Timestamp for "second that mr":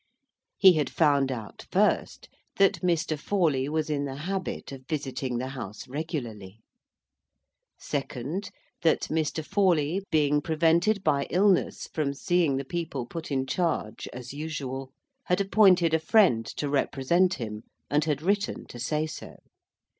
7.77-9.45